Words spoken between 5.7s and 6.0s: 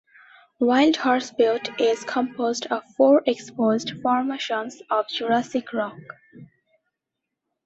rock.